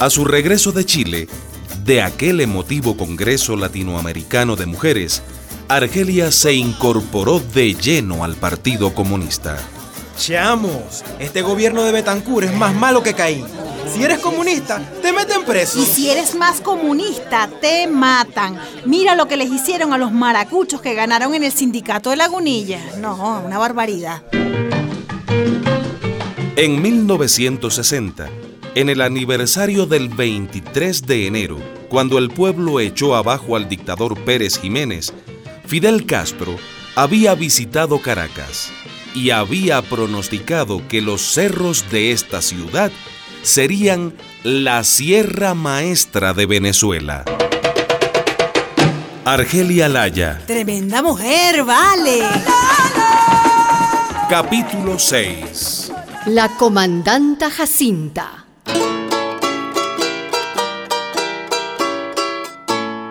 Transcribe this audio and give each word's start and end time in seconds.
A 0.00 0.08
su 0.08 0.24
regreso 0.24 0.72
de 0.72 0.86
Chile, 0.86 1.28
de 1.84 2.00
aquel 2.00 2.40
emotivo 2.40 2.96
Congreso 2.96 3.54
Latinoamericano 3.54 4.56
de 4.56 4.64
Mujeres, 4.64 5.22
Argelia 5.68 6.32
se 6.32 6.54
incorporó 6.54 7.38
de 7.38 7.74
lleno 7.74 8.24
al 8.24 8.34
Partido 8.34 8.94
Comunista. 8.94 9.58
Chamos, 10.16 11.04
este 11.18 11.42
gobierno 11.42 11.82
de 11.82 11.92
Betancur 11.92 12.44
es 12.44 12.54
más 12.54 12.74
malo 12.74 13.02
que 13.02 13.12
Caín. 13.12 13.44
Si 13.92 14.02
eres 14.02 14.20
comunista, 14.20 14.80
te 15.02 15.12
meten 15.12 15.44
preso. 15.44 15.78
Y 15.78 15.84
si 15.84 16.08
eres 16.08 16.34
más 16.34 16.62
comunista, 16.62 17.50
te 17.60 17.86
matan. 17.86 18.58
Mira 18.86 19.14
lo 19.14 19.28
que 19.28 19.36
les 19.36 19.50
hicieron 19.50 19.92
a 19.92 19.98
los 19.98 20.12
maracuchos 20.12 20.80
que 20.80 20.94
ganaron 20.94 21.34
en 21.34 21.44
el 21.44 21.52
sindicato 21.52 22.08
de 22.08 22.16
Lagunilla. 22.16 22.80
No, 22.96 23.42
una 23.44 23.58
barbaridad. 23.58 24.22
En 26.56 26.80
1960, 26.80 28.30
en 28.74 28.88
el 28.88 29.00
aniversario 29.00 29.86
del 29.86 30.08
23 30.08 31.06
de 31.06 31.26
enero, 31.26 31.58
cuando 31.88 32.18
el 32.18 32.30
pueblo 32.30 32.80
echó 32.80 33.16
abajo 33.16 33.56
al 33.56 33.68
dictador 33.68 34.18
Pérez 34.24 34.58
Jiménez, 34.58 35.12
Fidel 35.66 36.06
Castro 36.06 36.56
había 36.94 37.34
visitado 37.34 38.00
Caracas 38.00 38.70
y 39.14 39.30
había 39.30 39.82
pronosticado 39.82 40.86
que 40.88 41.00
los 41.00 41.22
cerros 41.22 41.90
de 41.90 42.12
esta 42.12 42.42
ciudad 42.42 42.92
serían 43.42 44.14
la 44.44 44.84
Sierra 44.84 45.54
Maestra 45.54 46.32
de 46.32 46.46
Venezuela. 46.46 47.24
Argelia 49.24 49.88
Laya. 49.88 50.40
Tremenda 50.46 51.02
mujer, 51.02 51.64
vale. 51.64 52.20
Capítulo 54.28 54.98
6. 54.98 55.92
La 56.26 56.48
comandanta 56.56 57.50
Jacinta. 57.50 58.39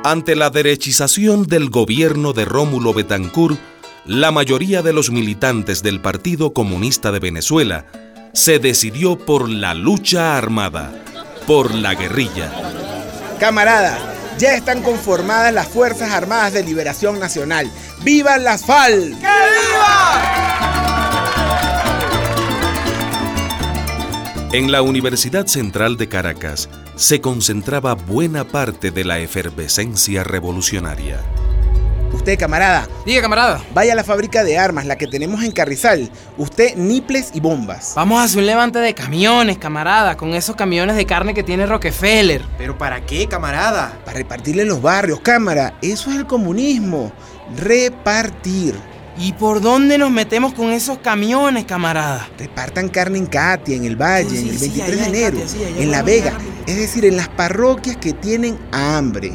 Ante 0.10 0.36
la 0.36 0.50
derechización 0.50 1.44
del 1.46 1.70
gobierno 1.70 2.34
de 2.34 2.44
Rómulo 2.44 2.96
Betancourt, 2.96 3.60
la 4.06 4.32
mayoría 4.32 4.82
de 4.82 4.92
los 4.92 5.12
militantes 5.12 5.84
del 5.84 6.02
Partido 6.02 6.52
Comunista 6.52 7.12
de 7.12 7.20
Venezuela 7.20 7.86
se 8.34 8.58
decidió 8.58 9.20
por 9.20 9.48
la 9.48 9.76
lucha 9.76 10.36
armada, 10.36 10.92
por 11.46 11.76
la 11.76 11.94
guerrilla. 11.94 12.52
Camaradas, 13.40 14.00
ya 14.40 14.56
están 14.56 14.82
conformadas 14.82 15.54
las 15.54 15.68
Fuerzas 15.68 16.10
Armadas 16.10 16.54
de 16.54 16.64
Liberación 16.64 17.20
Nacional. 17.20 17.72
¡Viva 18.02 18.40
las 18.40 18.66
FAL! 18.66 19.12
¡Que 19.12 19.28
viva! 19.28 20.49
En 24.52 24.72
la 24.72 24.82
Universidad 24.82 25.46
Central 25.46 25.96
de 25.96 26.10
Caracas 26.10 26.70
se 26.96 27.22
concentraba 27.22 27.94
buena 27.94 28.46
parte 28.46 28.90
de 28.90 29.06
la 29.06 29.20
efervescencia 29.20 30.24
revolucionaria. 30.24 31.20
Usted, 32.14 32.40
camarada. 32.40 32.88
Diga, 33.06 33.22
camarada. 33.22 33.64
Vaya 33.76 33.94
a 33.94 33.96
la 33.96 34.04
fábrica 34.04 34.44
de 34.44 34.58
armas, 34.58 34.88
la 34.88 34.98
que 34.98 35.06
tenemos 35.06 35.44
en 35.44 35.52
Carrizal. 35.52 36.10
Usted, 36.36 36.76
niples 36.76 37.30
y 37.36 37.42
bombas. 37.42 37.94
Vamos 37.96 38.20
a 38.20 38.24
hacer 38.24 38.40
un 38.40 38.48
levante 38.48 38.80
de 38.80 38.96
camiones, 38.96 39.60
camarada, 39.60 40.18
con 40.18 40.34
esos 40.34 40.56
camiones 40.56 40.96
de 40.96 41.06
carne 41.06 41.36
que 41.36 41.44
tiene 41.44 41.68
Rockefeller. 41.68 42.42
¿Pero 42.58 42.76
para 42.76 43.06
qué, 43.06 43.28
camarada? 43.28 44.00
Para 44.04 44.18
repartirle 44.18 44.64
en 44.64 44.70
los 44.70 44.82
barrios, 44.82 45.20
cámara. 45.20 45.76
Eso 45.84 46.10
es 46.10 46.16
el 46.16 46.26
comunismo. 46.26 47.12
Repartir. 47.56 48.74
¿Y 49.22 49.34
por 49.34 49.60
dónde 49.60 49.98
nos 49.98 50.12
metemos 50.12 50.54
con 50.54 50.72
esos 50.72 51.00
camiones, 51.00 51.66
camarada? 51.66 52.26
Repartan 52.38 52.88
carne 52.88 53.18
en 53.18 53.26
Katia, 53.26 53.76
en 53.76 53.84
el 53.84 53.98
Valle, 53.98 54.40
en 54.40 54.48
el 54.48 54.58
23 54.58 54.98
de 54.98 55.06
enero, 55.06 55.38
en 55.78 55.92
La 55.92 56.04
Vega, 56.04 56.38
es 56.66 56.78
decir, 56.78 57.04
en 57.04 57.18
las 57.18 57.28
parroquias 57.28 57.98
que 57.98 58.14
tienen 58.14 58.58
hambre. 58.72 59.34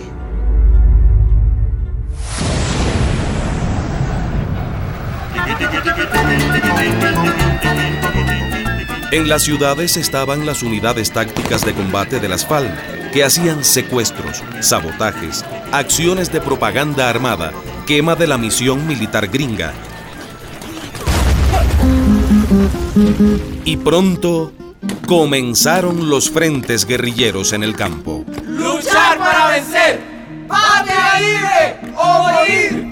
En 9.12 9.28
las 9.28 9.42
ciudades 9.42 9.98
estaban 9.98 10.46
las 10.46 10.62
unidades 10.62 11.12
tácticas 11.12 11.62
de 11.64 11.74
combate 11.74 12.20
de 12.20 12.28
las 12.28 12.46
que 13.14 13.22
hacían 13.22 13.62
secuestros, 13.62 14.42
sabotajes, 14.58 15.44
acciones 15.70 16.32
de 16.32 16.40
propaganda 16.40 17.08
armada, 17.08 17.52
quema 17.86 18.16
de 18.16 18.26
la 18.26 18.38
misión 18.38 18.88
militar 18.88 19.28
gringa. 19.28 19.72
Y 23.64 23.76
pronto 23.76 24.52
comenzaron 25.06 26.10
los 26.10 26.28
frentes 26.28 26.86
guerrilleros 26.86 27.52
en 27.52 27.62
el 27.62 27.76
campo. 27.76 28.24
¡Luchar 28.48 29.16
para 29.16 29.50
vencer! 29.50 30.00
¡Patria 30.48 31.20
libre 31.20 31.94
o 31.96 32.18
morir! 32.18 32.90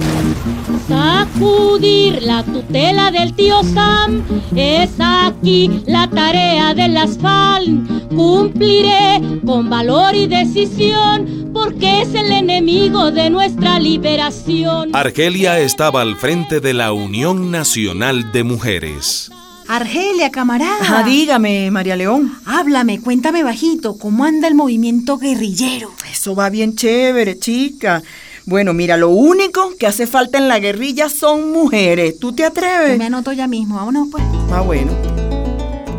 Sacudir 0.86 2.22
la 2.22 2.44
tutela 2.44 3.10
del 3.10 3.34
tío 3.34 3.64
Sam 3.64 4.22
es 4.54 4.90
aquí 5.00 5.82
la 5.86 6.08
tarea 6.08 6.74
del 6.74 6.96
asfal. 6.96 8.06
Cumpliré 8.10 9.31
con 9.52 9.68
valor 9.68 10.14
y 10.14 10.28
decisión 10.28 11.50
porque 11.52 12.00
es 12.00 12.14
el 12.14 12.32
enemigo 12.32 13.10
de 13.10 13.28
nuestra 13.28 13.78
liberación. 13.78 14.96
Argelia 14.96 15.60
estaba 15.60 16.00
al 16.00 16.16
frente 16.16 16.60
de 16.60 16.72
la 16.72 16.94
Unión 16.94 17.50
Nacional 17.50 18.32
de 18.32 18.44
Mujeres. 18.44 19.30
Argelia, 19.68 20.30
camarada. 20.30 20.80
Ajá, 20.80 21.02
dígame, 21.02 21.70
María 21.70 21.96
León. 21.96 22.32
Háblame, 22.46 23.02
cuéntame 23.02 23.42
bajito, 23.42 23.98
¿cómo 23.98 24.24
anda 24.24 24.48
el 24.48 24.54
movimiento 24.54 25.18
guerrillero? 25.18 25.90
Eso 26.10 26.34
va 26.34 26.48
bien 26.48 26.74
chévere, 26.74 27.38
chica. 27.38 28.02
Bueno, 28.46 28.72
mira, 28.72 28.96
lo 28.96 29.10
único 29.10 29.76
que 29.78 29.86
hace 29.86 30.06
falta 30.06 30.38
en 30.38 30.48
la 30.48 30.60
guerrilla 30.60 31.10
son 31.10 31.52
mujeres. 31.52 32.19
¿Tú 32.19 32.32
te 32.32 32.46
atreves? 32.46 32.92
Yo 32.92 32.98
me 32.98 33.04
anoto 33.04 33.32
ya 33.34 33.46
mismo, 33.46 33.76
vámonos 33.76 34.08
pues. 34.10 34.24
Ah, 34.50 34.62
bueno. 34.62 34.92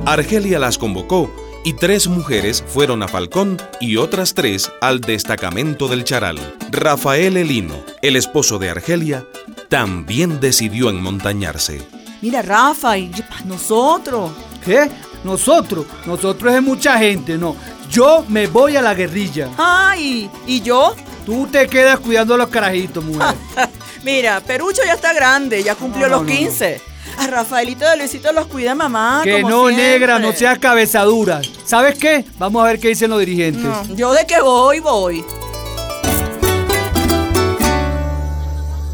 Argelia 0.08 0.58
las 0.58 0.80
convocó 0.80 1.43
y 1.64 1.74
tres 1.74 2.08
mujeres 2.08 2.64
fueron 2.68 3.04
a 3.04 3.08
Falcón 3.08 3.62
y 3.80 3.98
otras 3.98 4.34
tres 4.34 4.72
al 4.82 5.02
destacamento 5.02 5.88
del 5.88 6.04
Charal. 6.04 6.38
Rafael 6.72 7.38
Elino, 7.38 7.76
el 8.02 8.16
esposo 8.16 8.60
de 8.60 8.70
Argelia, 8.70 9.26
también 9.70 10.40
decidió 10.40 10.90
enmontañarse. 10.90 11.82
Mira, 12.22 12.42
Rafa, 12.42 12.98
y 12.98 13.12
nosotros. 13.46 14.32
¿Qué? 14.64 14.90
Nosotros. 15.24 15.86
Nosotros 16.06 16.54
es 16.54 16.62
mucha 16.62 16.98
gente, 16.98 17.38
no. 17.38 17.56
Yo 17.90 18.26
me 18.28 18.48
voy 18.48 18.76
a 18.76 18.82
la 18.82 18.94
guerrilla. 18.94 19.50
Ay, 19.58 20.30
¿y 20.48 20.62
yo? 20.62 20.96
Tú 21.26 21.48
te 21.52 21.68
quedas 21.68 22.00
cuidando 22.00 22.36
a 22.36 22.38
los 22.38 22.50
carajitos, 22.50 23.04
mujer. 23.04 23.36
Mira, 24.04 24.42
Perucho 24.42 24.82
ya 24.86 24.94
está 24.94 25.14
grande, 25.14 25.64
ya 25.64 25.76
cumplió 25.76 26.08
No, 26.08 26.18
no, 26.18 26.24
los 26.24 26.32
no, 26.32 26.38
15. 26.38 26.93
A 27.18 27.28
Rafaelito 27.28 27.90
de 27.90 27.98
Luisito 27.98 28.32
los 28.34 28.48
cuida 28.48 28.76
mamá. 28.76 29.22
que 29.24 29.42
como 29.42 29.50
no, 29.50 29.68
siempre. 29.68 29.90
negra, 29.92 30.20
no 30.20 30.34
seas 30.34 30.60
cabezadura. 30.60 31.42
¿Sabes 31.66 31.98
qué? 31.98 32.26
Vamos 32.38 32.64
a 32.64 32.68
ver 32.68 32.80
qué 32.80 32.90
dicen 32.90 33.10
los 33.10 33.20
dirigentes. 33.20 33.64
No, 33.64 33.96
yo 33.96 34.14
de 34.14 34.26
que 34.26 34.42
voy, 34.42 34.80
voy. 34.80 35.24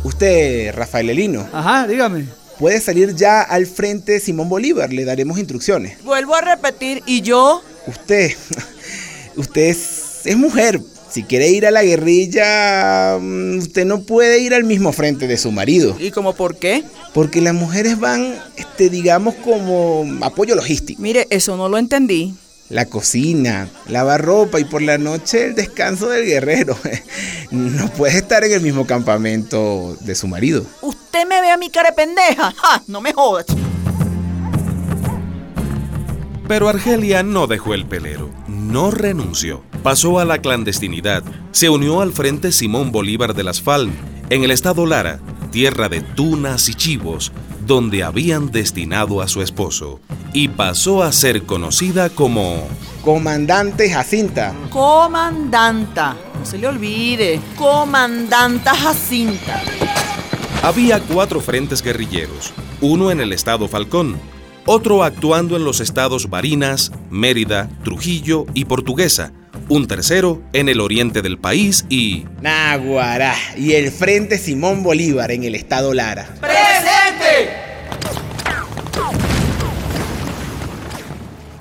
Usted, 0.03 0.73
Rafael 0.75 1.09
Elino, 1.09 1.47
Ajá, 1.53 1.87
dígame. 1.87 2.25
puede 2.57 2.79
salir 2.81 3.15
ya 3.15 3.41
al 3.41 3.65
frente 3.67 4.13
de 4.13 4.19
Simón 4.19 4.49
Bolívar. 4.49 4.91
Le 4.91 5.05
daremos 5.05 5.37
instrucciones. 5.39 6.01
Vuelvo 6.03 6.35
a 6.35 6.41
repetir, 6.41 7.03
¿y 7.05 7.21
yo? 7.21 7.61
Usted, 7.87 8.31
usted 9.35 9.61
es, 9.69 10.21
es 10.25 10.37
mujer. 10.37 10.79
Si 11.11 11.23
quiere 11.23 11.49
ir 11.49 11.65
a 11.65 11.71
la 11.71 11.83
guerrilla, 11.83 13.17
mm, 13.19 13.57
usted 13.57 13.85
no 13.85 14.01
puede 14.01 14.39
ir 14.39 14.53
al 14.53 14.63
mismo 14.63 14.93
frente 14.93 15.27
de 15.27 15.37
su 15.37 15.51
marido. 15.51 15.95
¿Y 15.99 16.11
como 16.11 16.33
por 16.33 16.57
qué? 16.57 16.83
Porque 17.13 17.41
las 17.41 17.55
mujeres 17.55 17.99
van, 17.99 18.35
este, 18.57 18.89
digamos, 18.89 19.35
como 19.35 20.05
apoyo 20.21 20.55
logístico. 20.55 21.01
Mire, 21.01 21.27
eso 21.31 21.57
no 21.57 21.67
lo 21.67 21.77
entendí. 21.77 22.35
La 22.69 22.85
cocina, 22.85 23.67
lavar 23.87 24.23
ropa 24.23 24.59
y 24.59 24.63
por 24.63 24.83
la 24.83 24.99
noche 24.99 25.45
el 25.47 25.55
descanso 25.55 26.09
del 26.09 26.25
guerrero. 26.25 26.77
No 27.51 27.89
puede 27.89 28.15
estar 28.19 28.43
en 28.43 28.51
el 28.51 28.61
mismo 28.61 28.85
campamento 28.85 29.97
de 30.01 30.13
su 30.13 30.27
marido. 30.27 30.63
¿Usted 30.83 31.25
me 31.27 31.41
ve 31.41 31.49
a 31.49 31.57
mi 31.57 31.71
cara 31.71 31.89
de 31.89 31.95
pendeja? 31.95 32.51
¡Ja! 32.55 32.83
No 32.85 33.01
me 33.01 33.11
jodas. 33.11 33.47
Pero 36.47 36.69
Argelia 36.69 37.23
no 37.23 37.47
dejó 37.47 37.73
el 37.73 37.87
pelero, 37.87 38.29
no 38.47 38.91
renunció. 38.91 39.63
Pasó 39.83 40.19
a 40.19 40.25
la 40.25 40.39
clandestinidad, 40.39 41.23
se 41.51 41.69
unió 41.69 42.01
al 42.01 42.11
Frente 42.11 42.51
Simón 42.51 42.91
Bolívar 42.91 43.33
de 43.33 43.43
las 43.43 43.61
FAL, 43.61 43.89
en 44.29 44.43
el 44.43 44.51
estado 44.51 44.85
Lara, 44.85 45.19
tierra 45.51 45.87
de 45.87 46.01
tunas 46.01 46.67
y 46.67 46.73
chivos, 46.75 47.31
donde 47.65 48.03
habían 48.03 48.51
destinado 48.51 49.21
a 49.21 49.27
su 49.27 49.41
esposo, 49.41 50.01
y 50.33 50.49
pasó 50.49 51.01
a 51.01 51.11
ser 51.11 51.43
conocida 51.43 52.09
como 52.09 52.67
Comandante 53.01 53.89
Jacinta. 53.89 54.53
Comandanta. 54.69 56.17
No 56.37 56.45
se 56.45 56.57
le 56.57 56.67
olvide. 56.67 57.39
Comandanta 57.55 58.75
Jacinta. 58.75 59.63
Había 60.61 60.99
cuatro 60.99 61.39
frentes 61.39 61.81
guerrilleros, 61.81 62.51
uno 62.81 63.11
en 63.11 63.21
el 63.21 63.31
estado 63.31 63.69
Falcón, 63.69 64.19
otro 64.65 65.03
actuando 65.03 65.55
en 65.55 65.63
los 65.63 65.79
estados 65.79 66.29
Barinas, 66.29 66.91
Mérida, 67.09 67.69
Trujillo 67.85 68.45
y 68.53 68.65
Portuguesa, 68.65 69.31
un 69.69 69.87
tercero 69.87 70.41
en 70.51 70.67
el 70.67 70.81
oriente 70.81 71.21
del 71.21 71.37
país 71.37 71.85
y... 71.89 72.25
Naguará, 72.41 73.35
y 73.55 73.73
el 73.73 73.91
Frente 73.91 74.37
Simón 74.37 74.83
Bolívar 74.83 75.31
en 75.31 75.43
el 75.43 75.55
estado 75.55 75.93
Lara. 75.93 76.27
¡Presente! 76.41 77.53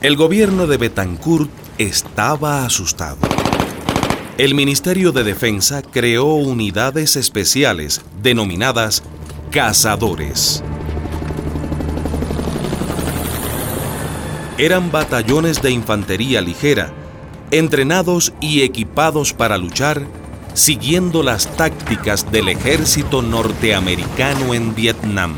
El 0.01 0.17
gobierno 0.17 0.67
de 0.67 0.79
Betancourt 0.79 1.51
estaba 1.77 2.65
asustado. 2.65 3.19
El 4.39 4.55
Ministerio 4.55 5.13
de 5.13 5.25
Defensa 5.25 5.83
creó 5.83 6.27
unidades 6.35 7.17
especiales 7.17 8.01
denominadas 8.23 9.03
cazadores. 9.51 10.63
Eran 14.57 14.91
batallones 14.91 15.61
de 15.63 15.73
infantería 15.73 16.41
ligera, 16.41 16.93
entrenados 17.50 18.33
y 18.41 18.62
equipados 18.62 19.33
para 19.33 19.59
luchar 19.59 20.06
siguiendo 20.59 21.23
las 21.23 21.47
tácticas 21.56 22.33
del 22.33 22.49
ejército 22.49 23.23
norteamericano 23.23 24.55
en 24.55 24.75
Vietnam. 24.75 25.35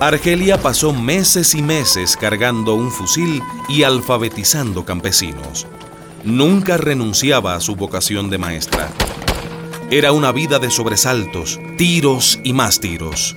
Argelia 0.00 0.60
pasó 0.60 0.92
meses 0.92 1.54
y 1.54 1.62
meses 1.62 2.16
cargando 2.16 2.74
un 2.74 2.90
fusil 2.90 3.40
y 3.68 3.84
alfabetizando 3.84 4.84
campesinos. 4.84 5.66
Nunca 6.24 6.76
renunciaba 6.76 7.54
a 7.54 7.60
su 7.60 7.76
vocación 7.76 8.28
de 8.28 8.38
maestra. 8.38 8.90
Era 9.90 10.12
una 10.12 10.32
vida 10.32 10.58
de 10.58 10.70
sobresaltos, 10.70 11.60
tiros 11.78 12.40
y 12.42 12.52
más 12.52 12.80
tiros. 12.80 13.36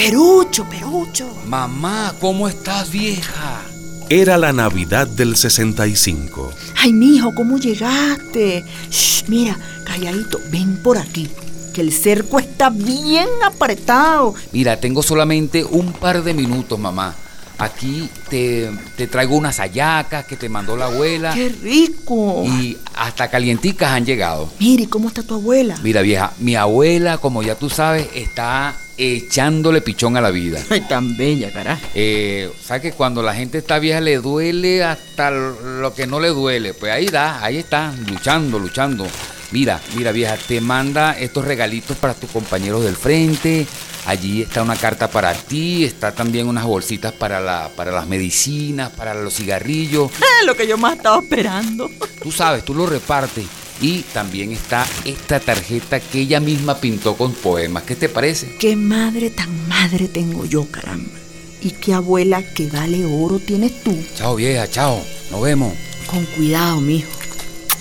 Perucho, 0.00 0.64
Perucho. 0.64 1.28
Mamá, 1.44 2.14
¿cómo 2.18 2.48
estás, 2.48 2.90
vieja? 2.90 3.60
Era 4.08 4.38
la 4.38 4.50
Navidad 4.50 5.06
del 5.06 5.36
65. 5.36 6.54
Ay, 6.78 6.94
mijo, 6.94 7.34
¿cómo 7.34 7.58
llegaste? 7.58 8.64
Shh, 8.90 9.24
mira, 9.28 9.58
calladito, 9.84 10.40
ven 10.50 10.82
por 10.82 10.96
aquí. 10.96 11.28
Que 11.74 11.82
el 11.82 11.92
cerco 11.92 12.38
está 12.38 12.70
bien 12.70 13.28
apretado. 13.44 14.34
Mira, 14.52 14.80
tengo 14.80 15.02
solamente 15.02 15.64
un 15.64 15.92
par 15.92 16.24
de 16.24 16.32
minutos, 16.32 16.78
mamá. 16.78 17.14
Aquí 17.58 18.08
te, 18.30 18.70
te 18.96 19.06
traigo 19.06 19.36
unas 19.36 19.58
hallacas 19.58 20.24
que 20.24 20.36
te 20.36 20.48
mandó 20.48 20.78
la 20.78 20.86
abuela. 20.86 21.34
¡Qué 21.34 21.50
rico! 21.50 22.44
Y 22.46 22.78
hasta 22.94 23.28
calienticas 23.28 23.90
han 23.90 24.06
llegado. 24.06 24.50
Mire, 24.60 24.88
¿cómo 24.88 25.08
está 25.08 25.22
tu 25.22 25.34
abuela? 25.34 25.76
Mira, 25.82 26.00
vieja, 26.00 26.32
mi 26.38 26.56
abuela, 26.56 27.18
como 27.18 27.42
ya 27.42 27.54
tú 27.54 27.68
sabes, 27.68 28.08
está 28.14 28.74
echándole 29.00 29.80
pichón 29.80 30.16
a 30.16 30.20
la 30.20 30.30
vida. 30.30 30.62
Ay, 30.70 30.82
tan 30.82 31.16
bella, 31.16 31.50
carajo. 31.50 31.80
Eh, 31.94 32.50
¿Sabes 32.62 32.82
que 32.82 32.92
cuando 32.92 33.22
la 33.22 33.34
gente 33.34 33.58
está 33.58 33.78
vieja 33.78 34.00
le 34.00 34.18
duele 34.18 34.84
hasta 34.84 35.30
lo 35.30 35.94
que 35.94 36.06
no 36.06 36.20
le 36.20 36.28
duele? 36.28 36.74
Pues 36.74 36.92
ahí 36.92 37.06
da, 37.06 37.42
ahí 37.42 37.58
está, 37.58 37.92
luchando, 38.08 38.58
luchando. 38.58 39.06
Mira, 39.52 39.80
mira 39.96 40.12
vieja, 40.12 40.36
te 40.36 40.60
manda 40.60 41.18
estos 41.18 41.44
regalitos 41.44 41.96
para 41.96 42.14
tus 42.14 42.30
compañeros 42.30 42.84
del 42.84 42.94
frente. 42.94 43.66
Allí 44.06 44.42
está 44.42 44.62
una 44.62 44.76
carta 44.76 45.10
para 45.10 45.34
ti, 45.34 45.84
está 45.84 46.12
también 46.12 46.48
unas 46.48 46.64
bolsitas 46.64 47.12
para, 47.12 47.40
la, 47.40 47.70
para 47.74 47.90
las 47.90 48.06
medicinas, 48.06 48.90
para 48.90 49.14
los 49.14 49.34
cigarrillos. 49.34 50.10
lo 50.46 50.56
que 50.56 50.66
yo 50.66 50.78
más 50.78 50.96
estaba 50.96 51.20
esperando. 51.20 51.90
Tú 52.22 52.30
sabes, 52.30 52.64
tú 52.64 52.74
lo 52.74 52.86
repartes. 52.86 53.44
Y 53.80 54.02
también 54.12 54.52
está 54.52 54.86
esta 55.04 55.40
tarjeta 55.40 56.00
que 56.00 56.20
ella 56.20 56.38
misma 56.38 56.78
pintó 56.78 57.16
con 57.16 57.32
poemas. 57.32 57.84
¿Qué 57.84 57.96
te 57.96 58.08
parece? 58.08 58.56
Qué 58.58 58.76
madre 58.76 59.30
tan 59.30 59.68
madre 59.68 60.08
tengo 60.08 60.44
yo, 60.44 60.66
caramba. 60.70 61.18
Y 61.62 61.70
qué 61.70 61.94
abuela 61.94 62.42
que 62.42 62.68
vale 62.68 63.04
oro 63.04 63.38
tienes 63.38 63.82
tú. 63.82 63.96
Chao, 64.16 64.36
vieja, 64.36 64.68
chao. 64.68 65.02
Nos 65.30 65.42
vemos. 65.42 65.72
Con 66.06 66.24
cuidado, 66.26 66.80
mijo. 66.80 67.10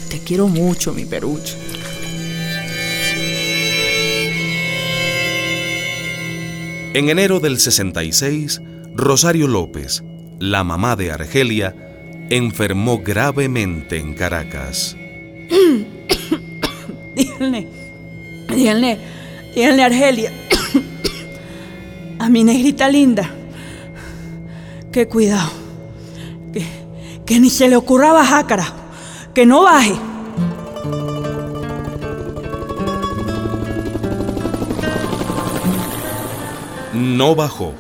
Te 0.10 0.20
quiero 0.20 0.48
mucho, 0.48 0.94
mi 0.94 1.06
perucho. 1.06 1.56
En 6.94 7.10
enero 7.10 7.40
del 7.40 7.60
66, 7.60 8.62
Rosario 8.96 9.48
López, 9.48 10.04
la 10.40 10.64
mamá 10.64 10.96
de 10.96 11.12
Argelia, 11.12 11.76
enfermó 12.32 13.00
gravemente 13.04 13.98
en 13.98 14.16
Caracas. 14.16 14.98
díganle, 17.16 17.68
díganle, 18.50 19.00
díganle 19.56 19.84
Argelia, 19.84 20.32
a 22.20 22.30
mi 22.30 22.44
negrita 22.44 22.88
linda, 22.90 23.30
que 24.92 25.08
cuidado, 25.08 25.50
que, 26.54 26.66
que 27.26 27.40
ni 27.40 27.50
se 27.50 27.68
le 27.68 27.76
ocurra 27.76 28.14
bajar, 28.14 28.46
carajo, 28.48 28.76
que 29.34 29.46
no 29.46 29.64
baje. 29.64 29.96
No 36.94 37.36
bajó. 37.36 37.74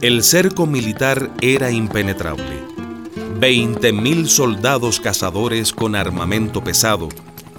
El 0.00 0.22
cerco 0.22 0.66
militar 0.66 1.30
era 1.40 1.70
impenetrable. 1.72 2.57
20.000 3.40 4.26
soldados 4.26 4.98
cazadores 4.98 5.72
con 5.72 5.94
armamento 5.94 6.64
pesado, 6.64 7.08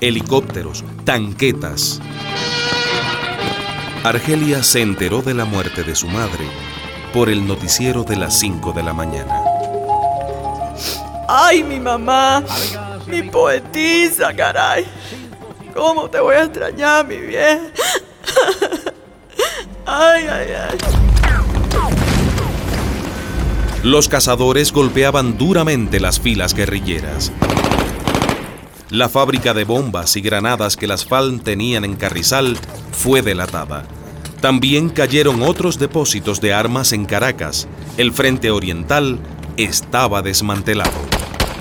helicópteros, 0.01 0.83
tanquetas. 1.05 2.01
Argelia 4.03 4.61
se 4.61 4.81
enteró 4.81 5.21
de 5.21 5.33
la 5.33 5.45
muerte 5.45 5.83
de 5.83 5.95
su 5.95 6.07
madre 6.07 6.45
por 7.13 7.29
el 7.29 7.47
noticiero 7.47 8.03
de 8.03 8.17
las 8.17 8.37
5 8.39 8.73
de 8.73 8.83
la 8.83 8.93
mañana. 8.93 9.41
Ay, 11.29 11.63
mi 11.63 11.79
mamá, 11.79 12.43
mi 13.07 13.23
poetisa, 13.23 14.35
caray. 14.35 14.85
¿Cómo 15.73 16.09
te 16.09 16.19
voy 16.19 16.35
a 16.35 16.43
extrañar, 16.43 17.07
mi 17.07 17.17
vieja? 17.17 17.61
Ay, 19.85 20.27
ay, 20.27 20.47
ay. 20.69 21.08
Los 23.83 24.09
cazadores 24.09 24.73
golpeaban 24.73 25.37
duramente 25.37 26.01
las 26.01 26.19
filas 26.19 26.53
guerrilleras. 26.53 27.31
La 28.89 29.07
fábrica 29.07 29.53
de 29.53 29.63
bombas 29.63 30.17
y 30.17 30.21
granadas 30.21 30.75
que 30.75 30.85
las 30.85 31.05
FAL 31.05 31.41
tenían 31.41 31.85
en 31.85 31.95
Carrizal 31.95 32.57
fue 32.91 33.21
delatada. 33.21 33.85
También 34.41 34.89
cayeron 34.89 35.41
otros 35.41 35.79
depósitos 35.79 36.41
de 36.41 36.53
armas 36.53 36.91
en 36.91 37.05
Caracas. 37.05 37.69
El 37.95 38.11
frente 38.11 38.51
oriental 38.51 39.17
estaba 39.55 40.21
desmantelado. 40.21 40.99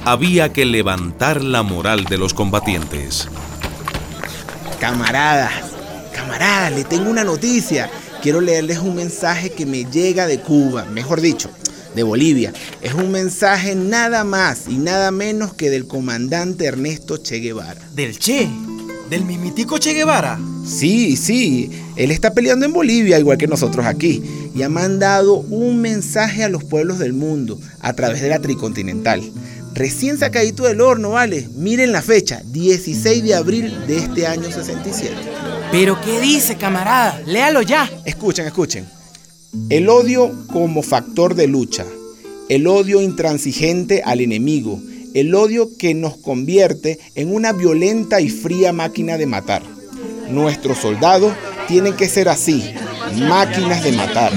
Había 0.05 0.53
que 0.53 0.65
levantar 0.65 1.41
la 1.45 1.63
moral 1.63 2.05
de 2.07 2.19
los 2.19 2.35
combatientes. 2.35 3.29
Camaradas, 4.81 5.53
camaradas, 6.13 6.73
le 6.73 6.83
tengo 6.83 7.11
una 7.11 7.23
noticia. 7.23 7.89
Quiero 8.23 8.41
leerles 8.41 8.79
un 8.79 8.97
mensaje 8.97 9.51
que 9.51 9.67
me 9.67 9.85
llega 9.85 10.27
de 10.27 10.41
Cuba, 10.41 10.85
mejor 10.85 11.21
dicho, 11.21 11.51
de 11.95 12.03
Bolivia. 12.03 12.53
Es 12.81 12.95
un 12.95 13.11
mensaje 13.11 13.75
nada 13.75 14.25
más 14.25 14.63
y 14.69 14.77
nada 14.77 15.11
menos 15.11 15.55
que 15.55 15.71
del 15.71 15.87
comandante 15.87 16.67
Ernesto 16.67 17.17
Che 17.17 17.39
Guevara. 17.41 17.81
¿Del 17.95 18.19
Che? 18.19 18.49
¿Del 19.11 19.25
mimitico 19.25 19.79
Che 19.79 19.95
Guevara? 19.95 20.39
Sí, 20.67 21.17
sí, 21.17 21.71
él 21.97 22.11
está 22.11 22.35
peleando 22.35 22.67
en 22.67 22.73
Bolivia 22.73 23.19
igual 23.19 23.39
que 23.39 23.47
nosotros 23.47 23.87
aquí 23.87 24.23
y 24.55 24.63
ha 24.63 24.69
mandado 24.69 25.37
un 25.37 25.81
mensaje 25.81 26.45
a 26.45 26.49
los 26.49 26.65
pueblos 26.65 26.99
del 26.99 27.15
mundo 27.15 27.59
a 27.81 27.93
través 27.95 28.21
de 28.21 28.29
la 28.29 28.39
tricontinental. 28.39 29.23
Recién 29.75 30.19
sacadito 30.19 30.65
del 30.65 30.81
horno, 30.81 31.11
¿vale? 31.11 31.49
Miren 31.55 31.93
la 31.93 32.03
fecha, 32.03 32.43
16 32.47 33.23
de 33.23 33.35
abril 33.35 33.87
de 33.87 33.99
este 33.99 34.27
año 34.27 34.51
67. 34.51 35.15
¿Pero 35.71 36.01
qué 36.01 36.21
dice, 36.21 36.57
camarada? 36.57 37.21
Léalo 37.27 37.63
ya. 37.63 37.89
Escuchen, 38.05 38.47
escuchen. 38.47 38.98
El 39.71 39.89
odio 39.89 40.31
como 40.53 40.83
factor 40.83 41.35
de 41.35 41.47
lucha, 41.47 41.87
el 42.51 42.67
odio 42.67 43.01
intransigente 43.01 44.03
al 44.05 44.21
enemigo, 44.21 44.81
el 45.15 45.35
odio 45.35 45.71
que 45.79 45.95
nos 45.95 46.19
convierte 46.19 46.99
en 47.15 47.35
una 47.35 47.53
violenta 47.53 48.21
y 48.21 48.29
fría 48.29 48.75
máquina 48.75 49.17
de 49.17 49.27
matar. 49.27 49.63
Nuestros 50.31 50.79
soldados 50.79 51.33
tienen 51.67 51.95
que 51.95 52.09
ser 52.09 52.29
así, 52.29 52.63
máquinas 53.17 53.83
de 53.83 53.93
matar. 53.93 54.33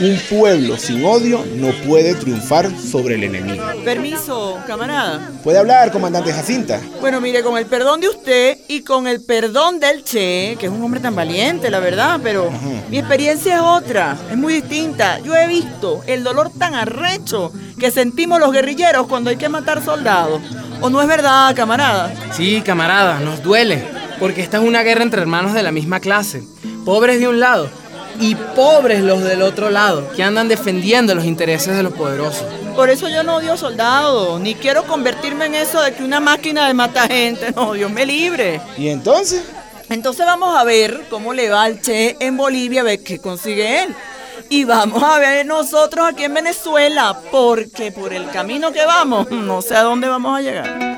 Un 0.00 0.18
pueblo 0.28 0.76
sin 0.76 1.04
odio 1.04 1.44
no 1.54 1.70
puede 1.86 2.16
triunfar 2.16 2.68
sobre 2.76 3.14
el 3.14 3.22
enemigo. 3.22 3.64
Permiso, 3.84 4.58
camarada. 4.66 5.30
¿Puede 5.44 5.58
hablar, 5.58 5.92
comandante 5.92 6.32
Jacinta? 6.32 6.80
Bueno, 7.00 7.20
mire, 7.20 7.44
con 7.44 7.56
el 7.56 7.66
perdón 7.66 8.00
de 8.00 8.08
usted 8.08 8.58
y 8.66 8.80
con 8.80 9.06
el 9.06 9.22
perdón 9.22 9.78
del 9.78 10.02
Che, 10.02 10.56
que 10.58 10.66
es 10.66 10.72
un 10.72 10.82
hombre 10.82 10.98
tan 10.98 11.14
valiente, 11.14 11.70
la 11.70 11.78
verdad, 11.78 12.18
pero 12.20 12.50
mi 12.90 12.98
experiencia 12.98 13.54
es 13.54 13.60
otra, 13.60 14.16
es 14.28 14.36
muy 14.36 14.54
distinta. 14.54 15.20
Yo 15.20 15.36
he 15.36 15.46
visto 15.46 16.02
el 16.08 16.24
dolor 16.24 16.50
tan 16.58 16.74
arrecho 16.74 17.52
que 17.78 17.92
sentimos 17.92 18.40
los 18.40 18.50
guerrilleros 18.50 19.06
cuando 19.06 19.30
hay 19.30 19.36
que 19.36 19.48
matar 19.48 19.84
soldados. 19.84 20.42
¿O 20.80 20.90
no 20.90 21.00
es 21.00 21.06
verdad, 21.06 21.54
camarada? 21.54 22.12
Sí, 22.32 22.62
camarada, 22.62 23.20
nos 23.20 23.44
duele, 23.44 23.86
porque 24.18 24.42
esta 24.42 24.56
es 24.56 24.64
una 24.64 24.82
guerra 24.82 25.04
entre 25.04 25.20
hermanos 25.20 25.54
de 25.54 25.62
la 25.62 25.70
misma 25.70 26.00
clase, 26.00 26.42
pobres 26.84 27.20
de 27.20 27.28
un 27.28 27.38
lado 27.38 27.83
Y 28.20 28.34
pobres 28.34 29.02
los 29.02 29.22
del 29.22 29.42
otro 29.42 29.70
lado, 29.70 30.10
que 30.12 30.22
andan 30.22 30.48
defendiendo 30.48 31.14
los 31.14 31.24
intereses 31.24 31.76
de 31.76 31.82
los 31.82 31.92
poderosos. 31.92 32.44
Por 32.76 32.90
eso 32.90 33.08
yo 33.08 33.22
no 33.22 33.36
odio 33.36 33.56
soldados, 33.56 34.40
ni 34.40 34.54
quiero 34.54 34.84
convertirme 34.84 35.46
en 35.46 35.54
eso 35.54 35.80
de 35.82 35.94
que 35.94 36.02
una 36.02 36.20
máquina 36.20 36.66
de 36.66 36.74
mata 36.74 37.06
gente, 37.06 37.52
no, 37.52 37.72
Dios 37.72 37.90
me 37.90 38.04
libre. 38.06 38.60
¿Y 38.76 38.88
entonces? 38.88 39.44
Entonces 39.88 40.24
vamos 40.26 40.56
a 40.56 40.64
ver 40.64 41.04
cómo 41.10 41.34
le 41.34 41.50
va 41.50 41.64
al 41.64 41.80
Che 41.80 42.16
en 42.20 42.36
Bolivia, 42.36 42.80
a 42.80 42.84
ver 42.84 43.00
qué 43.02 43.18
consigue 43.18 43.84
él. 43.84 43.94
Y 44.48 44.64
vamos 44.64 45.02
a 45.02 45.18
ver 45.18 45.46
nosotros 45.46 46.06
aquí 46.08 46.24
en 46.24 46.34
Venezuela, 46.34 47.18
porque 47.30 47.92
por 47.92 48.12
el 48.12 48.28
camino 48.30 48.72
que 48.72 48.84
vamos, 48.84 49.30
no 49.30 49.62
sé 49.62 49.76
a 49.76 49.82
dónde 49.82 50.08
vamos 50.08 50.38
a 50.38 50.42
llegar. 50.42 50.96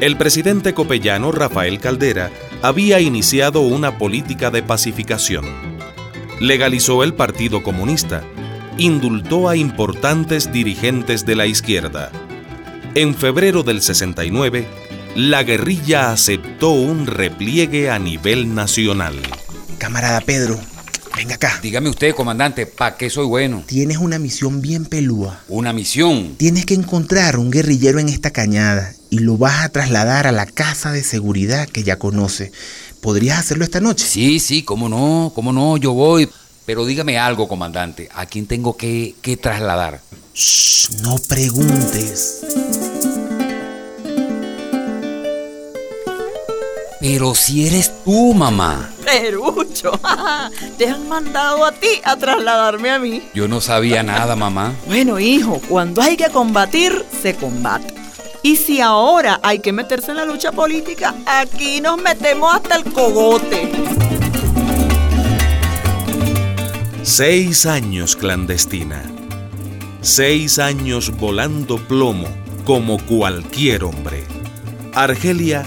El 0.00 0.16
presidente 0.16 0.74
copellano 0.74 1.32
Rafael 1.32 1.80
Caldera 1.80 2.30
había 2.62 3.00
iniciado 3.00 3.60
una 3.60 3.98
política 3.98 4.50
de 4.50 4.62
pacificación. 4.62 5.44
Legalizó 6.40 7.04
el 7.04 7.14
Partido 7.14 7.62
Comunista, 7.62 8.24
indultó 8.78 9.48
a 9.48 9.56
importantes 9.56 10.52
dirigentes 10.52 11.24
de 11.24 11.36
la 11.36 11.46
izquierda. 11.46 12.10
En 12.94 13.14
febrero 13.14 13.62
del 13.62 13.82
69, 13.82 14.66
la 15.14 15.42
guerrilla 15.42 16.12
aceptó 16.12 16.70
un 16.70 17.06
repliegue 17.06 17.90
a 17.90 17.98
nivel 17.98 18.54
nacional. 18.54 19.14
Camarada 19.78 20.20
Pedro, 20.20 20.58
venga 21.16 21.36
acá. 21.36 21.58
Dígame 21.62 21.88
usted, 21.88 22.14
comandante, 22.14 22.66
¿para 22.66 22.96
qué 22.96 23.08
soy 23.10 23.26
bueno? 23.26 23.62
Tienes 23.66 23.98
una 23.98 24.18
misión 24.18 24.60
bien 24.60 24.84
pelúa. 24.84 25.40
¿Una 25.48 25.72
misión? 25.72 26.34
Tienes 26.36 26.66
que 26.66 26.74
encontrar 26.74 27.38
un 27.38 27.50
guerrillero 27.50 27.98
en 27.98 28.08
esta 28.08 28.30
cañada 28.30 28.94
y 29.10 29.20
lo 29.20 29.36
vas 29.36 29.64
a 29.64 29.68
trasladar 29.70 30.26
a 30.26 30.32
la 30.32 30.46
casa 30.46 30.92
de 30.92 31.02
seguridad 31.02 31.68
que 31.68 31.82
ya 31.82 31.98
conoce. 31.98 32.52
¿Podrías 33.00 33.38
hacerlo 33.38 33.64
esta 33.64 33.80
noche? 33.80 34.04
Sí, 34.06 34.40
sí, 34.40 34.62
cómo 34.62 34.88
no, 34.88 35.32
cómo 35.34 35.52
no, 35.52 35.76
yo 35.76 35.92
voy. 35.92 36.28
Pero 36.66 36.84
dígame 36.84 37.18
algo, 37.18 37.48
comandante, 37.48 38.08
¿a 38.14 38.26
quién 38.26 38.46
tengo 38.46 38.76
que, 38.76 39.14
que 39.22 39.36
trasladar? 39.36 40.00
Shh, 40.34 41.00
no 41.02 41.16
preguntes. 41.28 42.40
Pero 47.00 47.34
si 47.34 47.66
eres 47.66 47.92
tú, 48.04 48.34
mamá. 48.34 48.90
Perucho, 49.04 49.98
te 50.78 50.88
han 50.88 51.08
mandado 51.08 51.64
a 51.64 51.72
ti 51.72 52.00
a 52.04 52.16
trasladarme 52.16 52.90
a 52.90 52.98
mí. 52.98 53.22
Yo 53.32 53.48
no 53.48 53.60
sabía 53.60 54.02
nada, 54.02 54.36
mamá. 54.36 54.74
Bueno, 54.86 55.18
hijo, 55.18 55.62
cuando 55.68 56.02
hay 56.02 56.16
que 56.16 56.28
combatir, 56.28 57.06
se 57.22 57.34
combate. 57.34 57.94
Y 58.42 58.56
si 58.56 58.80
ahora 58.80 59.40
hay 59.42 59.58
que 59.58 59.72
meterse 59.72 60.12
en 60.12 60.18
la 60.18 60.24
lucha 60.24 60.52
política, 60.52 61.14
aquí 61.26 61.80
nos 61.80 62.00
metemos 62.00 62.54
hasta 62.54 62.76
el 62.76 62.84
cogote. 62.84 63.70
Seis 67.02 67.66
años 67.66 68.14
clandestina. 68.14 69.02
Seis 70.00 70.58
años 70.58 71.16
volando 71.16 71.78
plomo 71.88 72.28
como 72.64 72.98
cualquier 73.06 73.84
hombre. 73.84 74.24
Argelia 74.94 75.64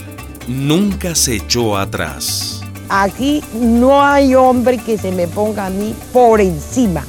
nunca 0.48 1.16
se 1.16 1.36
echó 1.36 1.78
atrás. 1.78 2.62
Aquí 2.88 3.44
no 3.54 4.04
hay 4.04 4.36
hombre 4.36 4.78
que 4.78 4.98
se 4.98 5.12
me 5.12 5.28
ponga 5.28 5.66
a 5.66 5.70
mí 5.70 5.94
por 6.14 6.42
encima, 6.42 7.04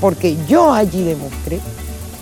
porque 0.00 0.36
yo 0.48 0.72
allí 0.72 1.02
demostré 1.04 1.60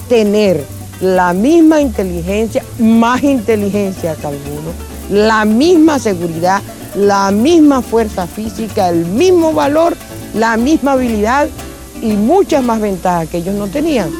tener 0.09 0.65
la 1.01 1.33
misma 1.33 1.81
inteligencia, 1.81 2.65
más 2.79 3.23
inteligencia 3.23 4.15
que 4.15 4.27
alguno, 4.27 4.73
la 5.11 5.45
misma 5.45 5.99
seguridad, 5.99 6.63
la 6.95 7.31
misma 7.31 7.83
fuerza 7.83 8.27
física, 8.27 8.89
el 8.89 9.07
mismo 9.07 9.53
valor, 9.53 9.97
la 10.35 10.57
misma 10.57 10.93
habilidad 10.93 11.49
y 12.03 12.13
muchas 12.13 12.63
más 12.65 12.81
ventajas 12.81 13.29
que 13.29 13.39
ellos 13.39 13.55
no 13.55 13.69
tenían. 13.69 14.11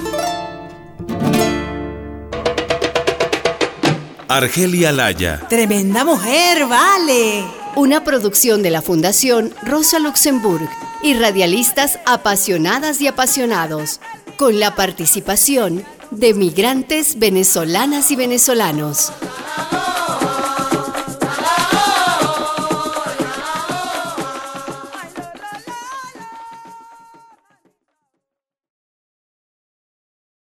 Argelia 4.29 4.93
Laya. 4.93 5.41
Tremenda 5.49 6.05
mujer, 6.05 6.67
vale. 6.67 7.45
Una 7.77 8.05
producción 8.05 8.63
de 8.63 8.71
la 8.71 8.83
Fundación 8.83 9.55
Rosa 9.63 9.99
Luxemburg 9.99 10.69
y 11.03 11.15
radialistas 11.15 11.99
apasionadas 12.07 13.01
y 13.01 13.07
apasionados, 13.07 14.01
con 14.37 14.61
la 14.61 14.75
participación 14.75 15.85
de 16.11 16.35
migrantes 16.35 17.19
venezolanas 17.19 18.11
y 18.11 18.17
venezolanos. 18.17 19.13